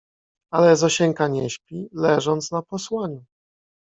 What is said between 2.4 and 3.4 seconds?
na posłaniu